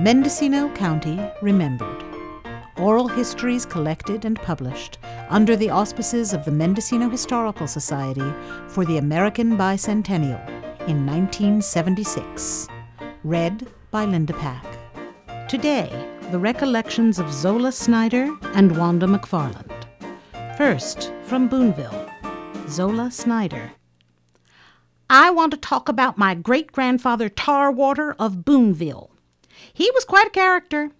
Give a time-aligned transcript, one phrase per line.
[0.00, 2.04] Mendocino County Remembered.
[2.78, 4.98] Oral histories collected and published
[5.28, 8.28] under the auspices of the Mendocino Historical Society
[8.66, 10.44] for the American Bicentennial
[10.88, 12.66] in 1976.
[13.22, 14.66] Read by Linda Pack.
[15.48, 15.88] Today,
[16.32, 19.86] the recollections of Zola Snider and Wanda MacFarland.
[20.56, 22.10] First, from Boonville,
[22.68, 23.70] Zola Snider.
[25.08, 29.13] I want to talk about my great grandfather Tarwater of Boonville.
[29.72, 30.90] He was quite a character.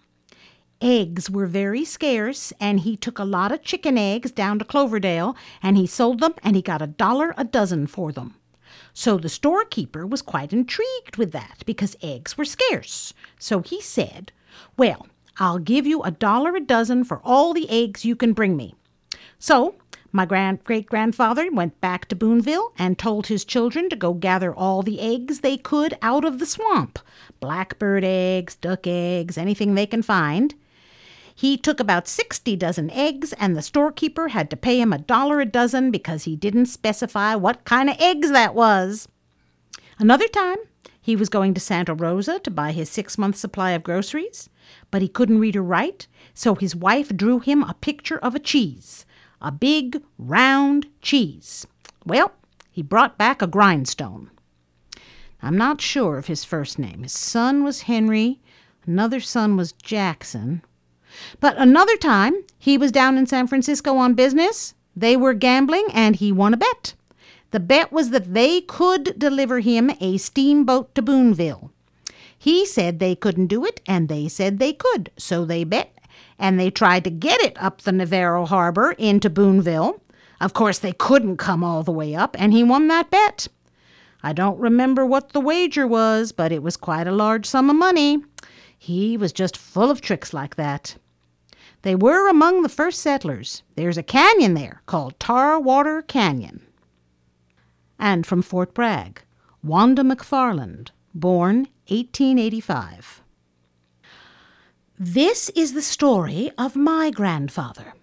[0.81, 5.35] Eggs were very scarce, and he took a lot of chicken eggs down to Cloverdale
[5.63, 8.35] and he sold them and he got a dollar a dozen for them.
[8.93, 13.13] So the storekeeper was quite intrigued with that because eggs were scarce.
[13.39, 14.31] So he said,
[14.77, 18.55] Well, I'll give you a dollar a dozen for all the eggs you can bring
[18.55, 18.75] me.
[19.39, 19.75] So
[20.15, 24.55] my grand great grandfather went back to Boonville and told his children to go gather
[24.55, 26.99] all the eggs they could out of the swamp
[27.41, 30.55] blackbird eggs, duck eggs, anything they can find.
[31.35, 35.41] He took about 60 dozen eggs, and the storekeeper had to pay him a dollar
[35.41, 39.09] a dozen because he didn't specify what kind of eggs that was.
[39.99, 40.57] Another time,
[41.01, 44.49] he was going to Santa Rosa to buy his six month supply of groceries,
[44.91, 48.39] but he couldn't read or write, so his wife drew him a picture of a
[48.39, 49.05] cheese,
[49.45, 51.67] a big, round cheese.
[52.03, 52.31] Well,
[52.71, 54.31] he brought back a grindstone.
[55.39, 57.03] I'm not sure of his first name.
[57.03, 58.39] His son was Henry,
[58.87, 60.63] another son was Jackson.
[61.39, 64.73] But another time, he was down in San Francisco on business.
[64.95, 66.95] They were gambling, and he won a bet.
[67.51, 71.71] The bet was that they could deliver him a steamboat to Boonville.
[72.35, 75.94] He said they couldn't do it, and they said they could, so they bet,
[76.37, 80.01] and they tried to get it up the Navarro Harbor into Boonville.
[80.41, 83.47] Of course, they couldn't come all the way up, and he won that bet.
[84.21, 87.75] I don't remember what the wager was, but it was quite a large sum of
[87.75, 88.23] money.
[88.77, 90.97] He was just full of tricks like that.
[91.83, 93.61] They were among the first settlers.
[93.75, 96.65] There's a canyon there called Tarwater Canyon.
[97.99, 99.21] And from Fort Bragg,
[99.63, 103.21] Wanda MacFarland, born 1885.
[104.97, 107.95] This is the story of my grandfather.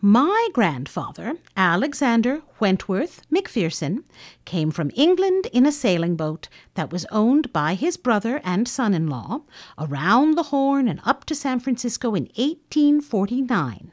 [0.00, 4.04] My grandfather, Alexander Wentworth McPherson,
[4.46, 8.94] came from England in a sailing boat that was owned by his brother and son
[8.94, 9.42] in law
[9.78, 13.92] around the Horn and up to San Francisco in 1849.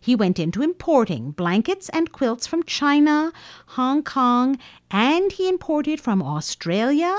[0.00, 3.32] He went into importing blankets and quilts from China,
[3.68, 4.58] Hong Kong,
[4.90, 7.16] and he imported from Australia,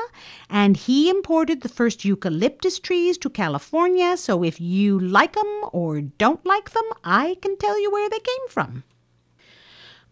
[0.49, 4.17] and he imported the first eucalyptus trees to California.
[4.17, 8.19] So if you like 'em or don't like them, I can tell you where they
[8.19, 8.83] came from.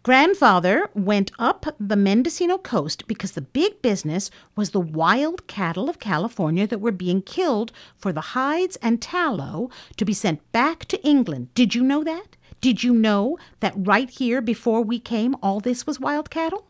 [0.04, 5.98] Grandfather went up the Mendocino coast because the big business was the wild cattle of
[5.98, 11.02] California that were being killed for the hides and tallow to be sent back to
[11.02, 11.48] England.
[11.54, 12.36] Did you know that?
[12.64, 16.64] Did you know that right here before we came, all this was wild cattle?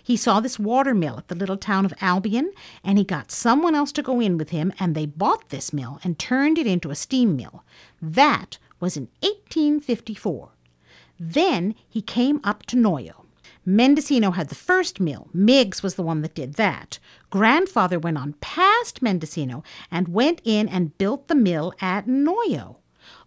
[0.00, 2.52] He saw this water mill at the little town of Albion,
[2.84, 5.98] and he got someone else to go in with him, and they bought this mill
[6.04, 7.64] and turned it into a steam mill.
[8.00, 10.50] That was in 1854.
[11.18, 13.24] Then he came up to Noyo.
[13.66, 15.26] Mendocino had the first mill.
[15.34, 17.00] Meiggs was the one that did that.
[17.28, 22.76] Grandfather went on past Mendocino and went in and built the mill at Noyo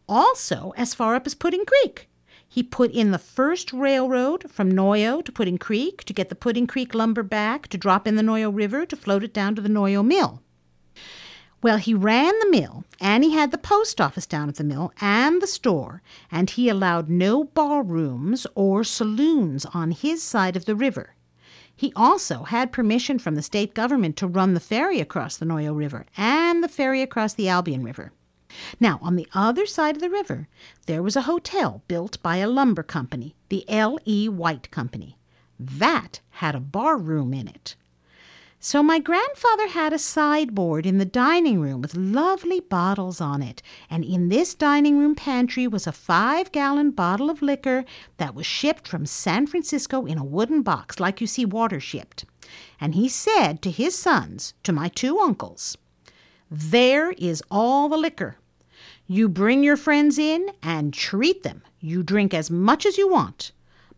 [0.08, 2.10] also as far up as Pudding Creek.
[2.48, 6.68] He put in the first railroad from Noyo to Pudding Creek to get the Pudding
[6.68, 9.70] Creek lumber back to drop in the Noyo River to float it down to the
[9.70, 10.42] Noyo Mill.
[11.62, 14.94] Well, he ran the mill, and he had the post office down at the mill
[15.02, 20.76] and the store, and he allowed no barrooms or saloons on his side of the
[20.76, 21.16] river.
[21.76, 25.76] He also had permission from the state government to run the ferry across the Noyo
[25.76, 28.14] River and the ferry across the Albion River.
[28.80, 30.48] Now, on the other side of the river,
[30.86, 33.98] there was a hotel built by a lumber company, the L.
[34.06, 34.28] E.
[34.30, 35.18] White Company.
[35.60, 37.76] That had a bar room in it.
[38.60, 43.62] So my grandfather had a sideboard in the dining room with lovely bottles on it,
[43.91, 47.85] and in this dining room pantry was a five gallon bottle of liquor
[48.18, 52.26] that was shipped from San Francisco in a wooden box, like you see water shipped.
[52.82, 55.78] And he said to his sons, to my two uncles,
[56.50, 58.38] There is all the liquor.
[59.07, 61.61] You bring your friends in and treat them.
[61.79, 63.52] You drink as much as you want.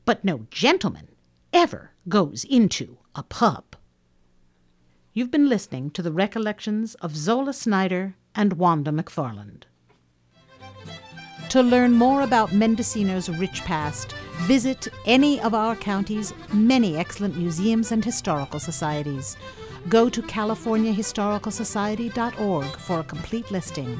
[0.04, 1.07] But no gentleman
[1.54, 3.77] ever goes into a pub.
[5.13, 9.63] You've been listening to the recollections of Zola Snider and Wanda MacFarland.
[11.50, 14.12] To learn more about Mendocino's rich past,
[14.42, 19.38] visit any of our county's many excellent museums and historical societies.
[19.88, 23.98] Go to CaliforniaHistoricalSociety.org for a complete listing.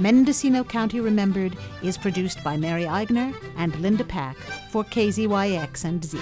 [0.00, 4.36] Mendocino County Remembered is produced by Mary Eigner and Linda Pack
[4.70, 6.18] for KZYX and Z.